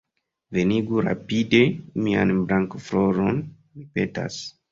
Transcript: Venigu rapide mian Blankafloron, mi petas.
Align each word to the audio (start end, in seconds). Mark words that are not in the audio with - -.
Venigu 0.57 1.01
rapide 1.07 1.59
mian 2.07 2.33
Blankafloron, 2.47 3.45
mi 3.77 3.89
petas. 3.99 4.43